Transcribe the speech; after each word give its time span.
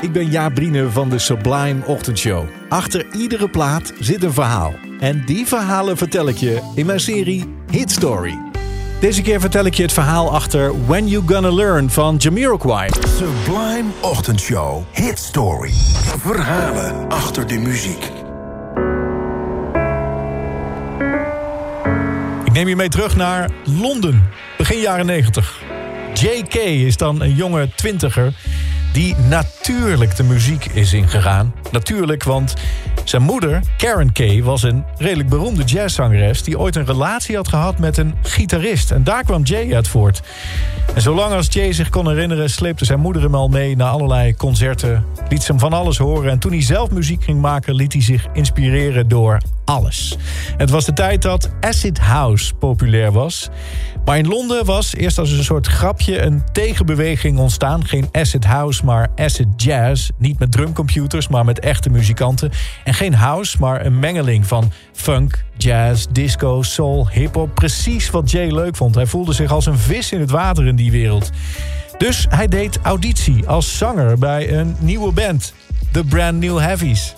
Ik 0.00 0.12
ben 0.12 0.30
Jaap 0.30 0.54
Brine 0.54 0.90
van 0.90 1.08
de 1.08 1.18
Sublime 1.18 1.86
Ochtendshow. 1.86 2.44
Achter 2.68 3.06
iedere 3.12 3.48
plaat 3.48 3.92
zit 3.98 4.22
een 4.22 4.32
verhaal. 4.32 4.74
En 5.00 5.22
die 5.24 5.46
verhalen 5.46 5.96
vertel 5.96 6.28
ik 6.28 6.36
je 6.36 6.72
in 6.74 6.86
mijn 6.86 7.00
serie 7.00 7.54
Hit 7.70 7.90
Story. 7.90 8.38
Deze 9.00 9.22
keer 9.22 9.40
vertel 9.40 9.64
ik 9.64 9.74
je 9.74 9.82
het 9.82 9.92
verhaal 9.92 10.32
achter 10.32 10.86
When 10.86 11.08
You 11.08 11.22
Gonna 11.26 11.54
Learn 11.54 11.90
van 11.90 12.16
Jamiroquai. 12.16 12.90
Sublime 13.16 13.88
Ochtendshow. 14.00 14.82
Hit 14.92 15.18
Story. 15.18 15.72
Verhalen 16.18 17.08
achter 17.08 17.46
de 17.46 17.58
muziek. 17.58 18.10
Ik 22.44 22.52
neem 22.52 22.68
je 22.68 22.76
mee 22.76 22.88
terug 22.88 23.16
naar 23.16 23.50
Londen, 23.64 24.28
begin 24.56 24.80
jaren 24.80 25.06
90. 25.06 25.60
J.K. 26.14 26.54
is 26.54 26.96
dan 26.96 27.22
een 27.22 27.34
jonge 27.34 27.68
twintiger 27.74 28.32
die 28.92 29.16
natuurlijk 29.28 30.16
de 30.16 30.22
muziek 30.22 30.64
is 30.64 30.92
ingegaan. 30.92 31.54
Natuurlijk, 31.70 32.24
want 32.24 32.54
zijn 33.04 33.22
moeder, 33.22 33.60
Karen 33.76 34.12
Kay, 34.12 34.42
was 34.42 34.62
een 34.62 34.84
redelijk 34.98 35.28
beroemde 35.28 35.64
jazzzangeres... 35.64 36.42
die 36.42 36.58
ooit 36.58 36.76
een 36.76 36.86
relatie 36.86 37.36
had 37.36 37.48
gehad 37.48 37.78
met 37.78 37.96
een 37.96 38.14
gitarist. 38.22 38.90
En 38.90 39.04
daar 39.04 39.24
kwam 39.24 39.42
Jay 39.42 39.74
uit 39.74 39.88
voort. 39.88 40.22
En 40.94 41.02
zolang 41.02 41.32
als 41.32 41.46
Jay 41.50 41.72
zich 41.72 41.88
kon 41.88 42.08
herinneren... 42.08 42.50
sleepte 42.50 42.84
zijn 42.84 43.00
moeder 43.00 43.22
hem 43.22 43.34
al 43.34 43.48
mee 43.48 43.76
naar 43.76 43.90
allerlei 43.90 44.36
concerten. 44.36 45.04
Liet 45.28 45.42
ze 45.42 45.50
hem 45.50 45.60
van 45.60 45.72
alles 45.72 45.98
horen. 45.98 46.30
En 46.30 46.38
toen 46.38 46.52
hij 46.52 46.62
zelf 46.62 46.90
muziek 46.90 47.24
ging 47.24 47.40
maken... 47.40 47.74
liet 47.74 47.92
hij 47.92 48.02
zich 48.02 48.26
inspireren 48.32 49.08
door 49.08 49.40
alles. 49.68 50.16
Het 50.56 50.70
was 50.70 50.84
de 50.84 50.92
tijd 50.92 51.22
dat 51.22 51.50
acid 51.60 51.98
house 51.98 52.54
populair 52.54 53.12
was. 53.12 53.48
Maar 54.04 54.18
in 54.18 54.28
Londen 54.28 54.64
was 54.64 54.94
eerst 54.94 55.18
als 55.18 55.30
een 55.30 55.44
soort 55.44 55.66
grapje 55.66 56.20
een 56.20 56.42
tegenbeweging 56.52 57.38
ontstaan. 57.38 57.86
Geen 57.86 58.08
acid 58.12 58.44
house, 58.44 58.84
maar 58.84 59.08
acid 59.16 59.46
jazz. 59.56 60.10
Niet 60.18 60.38
met 60.38 60.52
drumcomputers, 60.52 61.28
maar 61.28 61.44
met 61.44 61.58
echte 61.58 61.90
muzikanten. 61.90 62.50
En 62.84 62.94
geen 62.94 63.14
house, 63.14 63.56
maar 63.60 63.86
een 63.86 63.98
mengeling 63.98 64.46
van 64.46 64.72
funk, 64.92 65.44
jazz, 65.56 66.06
disco, 66.10 66.62
soul, 66.62 67.08
hip-hop. 67.08 67.54
Precies 67.54 68.10
wat 68.10 68.30
Jay 68.30 68.50
leuk 68.50 68.76
vond. 68.76 68.94
Hij 68.94 69.06
voelde 69.06 69.32
zich 69.32 69.50
als 69.50 69.66
een 69.66 69.78
vis 69.78 70.12
in 70.12 70.20
het 70.20 70.30
water 70.30 70.66
in 70.66 70.76
die 70.76 70.90
wereld. 70.90 71.30
Dus 71.98 72.26
hij 72.28 72.46
deed 72.46 72.78
auditie 72.82 73.48
als 73.48 73.78
zanger 73.78 74.18
bij 74.18 74.52
een 74.52 74.76
nieuwe 74.78 75.12
band, 75.12 75.52
The 75.92 76.04
Brand 76.04 76.40
New 76.40 76.58
Heavies. 76.58 77.14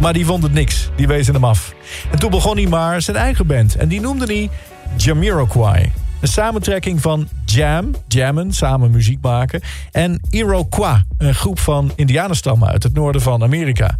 Maar 0.00 0.12
die 0.12 0.26
vond 0.26 0.42
het 0.42 0.52
niks, 0.52 0.90
die 0.96 1.06
wezen 1.06 1.34
hem 1.34 1.44
af. 1.44 1.74
En 2.10 2.18
toen 2.18 2.30
begon 2.30 2.56
hij 2.56 2.66
maar 2.66 3.02
zijn 3.02 3.16
eigen 3.16 3.46
band. 3.46 3.76
En 3.76 3.88
die 3.88 4.00
noemde 4.00 4.26
hij 4.26 4.50
Jamiroquai. 4.96 5.92
Een 6.20 6.28
samentrekking 6.28 7.00
van 7.00 7.28
Jam, 7.44 7.90
jammen, 8.08 8.52
samen 8.52 8.90
muziek 8.90 9.18
maken... 9.22 9.60
en 9.92 10.20
Iroquois, 10.30 11.02
een 11.18 11.34
groep 11.34 11.58
van 11.58 11.92
indianenstammen 11.96 12.68
uit 12.68 12.82
het 12.82 12.94
noorden 12.94 13.22
van 13.22 13.42
Amerika. 13.42 13.96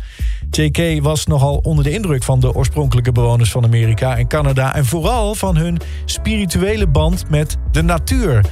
J.K. 0.51 1.03
was 1.03 1.27
nogal 1.27 1.57
onder 1.57 1.85
de 1.85 1.91
indruk 1.91 2.23
van 2.23 2.41
de 2.41 2.55
oorspronkelijke 2.55 3.13
bewoners 3.13 3.51
van 3.51 3.65
Amerika 3.65 4.17
en 4.17 4.27
Canada... 4.27 4.75
en 4.75 4.85
vooral 4.85 5.35
van 5.35 5.57
hun 5.57 5.79
spirituele 6.05 6.87
band 6.87 7.31
met 7.31 7.57
de 7.73 7.83
natuur... 7.83 8.45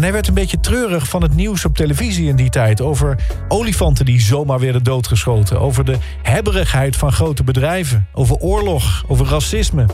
En 0.00 0.06
hij 0.06 0.14
werd 0.14 0.28
een 0.28 0.34
beetje 0.34 0.60
treurig 0.60 1.08
van 1.08 1.22
het 1.22 1.34
nieuws 1.34 1.64
op 1.64 1.76
televisie 1.76 2.28
in 2.28 2.36
die 2.36 2.50
tijd... 2.50 2.80
over 2.80 3.16
olifanten 3.48 4.04
die 4.04 4.20
zomaar 4.20 4.58
werden 4.58 4.82
doodgeschoten... 4.82 5.60
over 5.60 5.84
de 5.84 5.96
hebberigheid 6.22 6.96
van 6.96 7.12
grote 7.12 7.44
bedrijven... 7.44 8.06
over 8.12 8.36
oorlog, 8.36 9.04
over 9.08 9.26
racisme. 9.26 9.86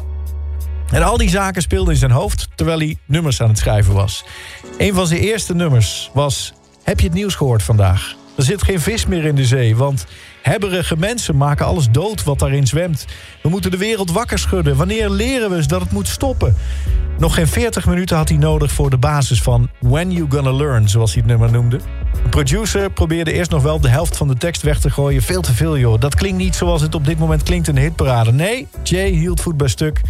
En 0.90 1.02
al 1.02 1.16
die 1.16 1.28
zaken 1.28 1.62
speelden 1.62 1.92
in 1.92 1.98
zijn 1.98 2.10
hoofd 2.10 2.48
terwijl 2.54 2.78
hij 2.78 2.96
nummers 3.06 3.42
aan 3.42 3.48
het 3.48 3.58
schrijven 3.58 3.94
was. 3.94 4.24
Een 4.78 4.94
van 4.94 5.06
zijn 5.06 5.20
eerste 5.20 5.54
nummers 5.54 6.10
was... 6.12 6.52
Heb 6.82 7.00
je 7.00 7.06
het 7.06 7.16
nieuws 7.16 7.34
gehoord 7.34 7.62
vandaag? 7.62 8.14
Er 8.36 8.42
zit 8.42 8.62
geen 8.62 8.80
vis 8.80 9.06
meer 9.06 9.24
in 9.24 9.34
de 9.34 9.44
zee, 9.44 9.76
want 9.76 10.06
hebberige 10.42 10.96
mensen 10.96 11.36
maken 11.36 11.66
alles 11.66 11.90
dood 11.90 12.24
wat 12.24 12.38
daarin 12.38 12.66
zwemt. 12.66 13.06
We 13.42 13.48
moeten 13.48 13.70
de 13.70 13.76
wereld 13.76 14.10
wakker 14.10 14.38
schudden. 14.38 14.76
Wanneer 14.76 15.10
leren 15.10 15.50
we 15.50 15.56
eens 15.56 15.68
dat 15.68 15.80
het 15.80 15.92
moet 15.92 16.08
stoppen? 16.08 16.56
Nog 17.18 17.34
geen 17.34 17.46
40 17.46 17.86
minuten 17.86 18.16
had 18.16 18.28
hij 18.28 18.38
nodig 18.38 18.72
voor 18.72 18.90
de 18.90 18.98
basis 18.98 19.42
van 19.42 19.68
When 19.80 20.10
You 20.10 20.26
Gonna 20.30 20.52
Learn, 20.52 20.88
zoals 20.88 21.12
hij 21.12 21.22
het 21.22 21.30
nummer 21.30 21.50
noemde. 21.50 21.80
De 22.22 22.28
producer 22.28 22.90
probeerde 22.90 23.32
eerst 23.32 23.50
nog 23.50 23.62
wel 23.62 23.80
de 23.80 23.88
helft 23.88 24.16
van 24.16 24.28
de 24.28 24.36
tekst 24.36 24.62
weg 24.62 24.80
te 24.80 24.90
gooien. 24.90 25.22
Veel 25.22 25.40
te 25.40 25.52
veel, 25.52 25.78
joh. 25.78 26.00
Dat 26.00 26.14
klinkt 26.14 26.38
niet 26.38 26.54
zoals 26.54 26.82
het 26.82 26.94
op 26.94 27.04
dit 27.04 27.18
moment 27.18 27.42
klinkt 27.42 27.68
in 27.68 27.74
de 27.74 27.80
hitparade. 27.80 28.32
Nee, 28.32 28.68
Jay 28.82 29.10
hield 29.10 29.40
voet 29.40 29.56
bij 29.56 29.68
stuk. 29.68 30.00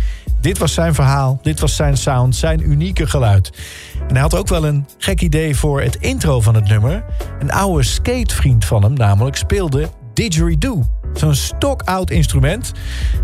Dit 0.41 0.59
was 0.59 0.75
zijn 0.75 0.95
verhaal, 0.95 1.39
dit 1.43 1.61
was 1.61 1.77
zijn 1.77 1.97
sound, 1.97 2.37
zijn 2.37 2.71
unieke 2.71 3.07
geluid. 3.07 3.53
En 4.09 4.13
hij 4.13 4.21
had 4.21 4.35
ook 4.35 4.49
wel 4.49 4.67
een 4.67 4.87
gek 4.99 5.21
idee 5.21 5.57
voor 5.57 5.81
het 5.83 5.97
intro 5.97 6.41
van 6.41 6.55
het 6.55 6.69
nummer. 6.69 7.05
Een 7.39 7.53
oude 7.53 7.83
skatevriend 7.83 8.65
van 8.65 8.83
hem 8.83 8.93
namelijk 8.93 9.37
speelde 9.37 9.89
didgeridoo. 10.15 10.85
Zo'n 11.17 11.35
stokoud 11.35 12.11
instrument 12.11 12.73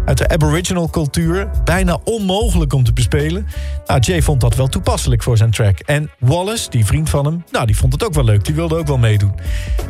uit 0.04 0.18
de 0.18 0.28
aboriginal 0.28 0.90
cultuur. 0.90 1.50
Bijna 1.64 1.98
onmogelijk 2.04 2.72
om 2.72 2.84
te 2.84 2.92
bespelen. 2.92 3.46
Nou, 3.86 4.00
Jay 4.00 4.22
vond 4.22 4.40
dat 4.40 4.54
wel 4.54 4.68
toepasselijk 4.68 5.22
voor 5.22 5.36
zijn 5.36 5.50
track. 5.50 5.78
En 5.78 6.10
Wallace, 6.18 6.70
die 6.70 6.86
vriend 6.86 7.10
van 7.10 7.24
hem, 7.24 7.44
nou, 7.50 7.66
die 7.66 7.76
vond 7.76 7.92
het 7.92 8.04
ook 8.04 8.14
wel 8.14 8.24
leuk. 8.24 8.44
Die 8.44 8.54
wilde 8.54 8.76
ook 8.76 8.86
wel 8.86 8.98
meedoen. 8.98 9.32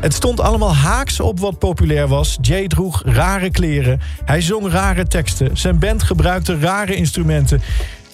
Het 0.01 0.15
stond 0.15 0.41
allemaal 0.41 0.75
haaks 0.75 1.21
op 1.21 1.41
wat 1.41 1.59
populair 1.59 2.09
was. 2.09 2.39
Jay 2.41 2.67
droeg 2.67 3.03
rare 3.05 3.51
kleren. 3.51 4.01
Hij 4.25 4.41
zong 4.41 4.69
rare 4.71 5.07
teksten. 5.07 5.57
Zijn 5.57 5.79
band 5.79 6.03
gebruikte 6.03 6.59
rare 6.59 6.95
instrumenten. 6.95 7.61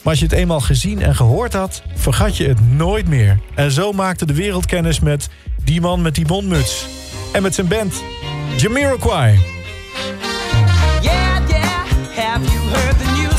Maar 0.02 0.12
als 0.12 0.18
je 0.18 0.24
het 0.24 0.34
eenmaal 0.34 0.60
gezien 0.60 1.02
en 1.02 1.14
gehoord 1.14 1.52
had, 1.52 1.82
vergat 1.94 2.36
je 2.36 2.48
het 2.48 2.70
nooit 2.70 3.08
meer. 3.08 3.38
En 3.54 3.70
zo 3.70 3.92
maakte 3.92 4.26
de 4.26 4.34
wereld 4.34 4.66
kennis 4.66 5.00
met 5.00 5.28
die 5.64 5.80
man 5.80 6.02
met 6.02 6.14
die 6.14 6.26
mondmuts. 6.26 6.86
En 7.32 7.42
met 7.42 7.54
zijn 7.54 7.68
band, 7.68 8.02
Jamiroquai. 8.56 9.57
Have 12.38 12.46
you 12.54 12.60
heard 12.70 12.94
the 12.94 13.04
news? 13.18 13.38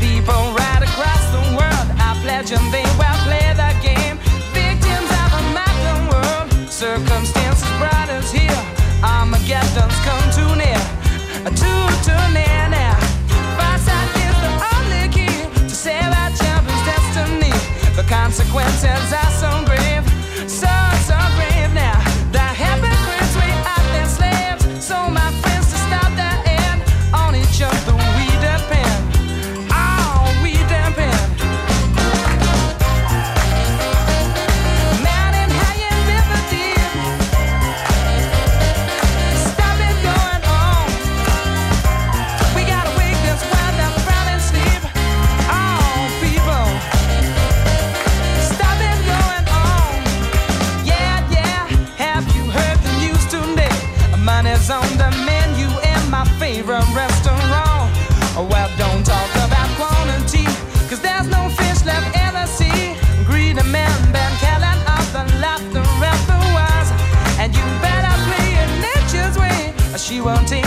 People 0.00 0.52
right 0.52 0.82
across 0.82 1.24
the 1.32 1.40
world 1.56 1.88
are 1.98 2.16
pledging 2.20 2.60
they 2.70 2.84
will 3.00 3.18
play 3.24 3.54
the 3.56 3.70
game. 3.80 4.18
Victims 4.52 5.10
of 5.22 5.30
a 5.40 5.42
modern 5.56 6.02
world, 6.12 6.50
circumstances 6.70 7.70
brought 7.78 8.10
us 8.10 8.30
here. 8.30 8.62
Armageddon's 9.02 9.98
come 10.04 10.26
too 10.34 10.52
near, 10.60 10.82
too, 11.56 11.82
too 12.04 12.24
near 12.36 12.68
now. 12.68 12.98
The 14.44 14.52
only 14.76 15.08
key 15.08 15.36
to 15.56 15.74
save 15.74 16.12
our 16.20 16.30
children's 16.36 16.84
destiny. 16.84 17.54
The 17.96 18.04
consequences 18.08 19.08
are 19.12 19.33
won't 70.24 70.63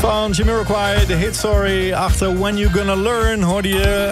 van 0.00 0.32
Jamiroquai, 0.32 1.06
de 1.06 1.14
hit 1.14 1.36
story. 1.36 1.92
Achter 1.92 2.38
When 2.38 2.56
You 2.56 2.70
Gonna 2.72 2.96
Learn 2.96 3.42
hoorde 3.42 3.68
je 3.68 4.08